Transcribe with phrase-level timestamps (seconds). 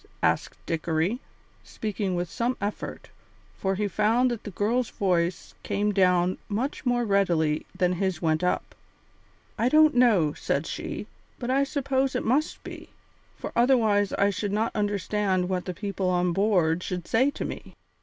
[0.23, 1.19] asked Dickory,
[1.63, 3.11] speaking with some effort,
[3.55, 8.43] for he found that the girl's voice came down much more readily than his went
[8.43, 8.73] up.
[9.59, 11.05] "I don't know," said she,
[11.37, 12.89] "but I suppose it must be,
[13.37, 17.75] for otherwise I should not understand what the people on board should say to me.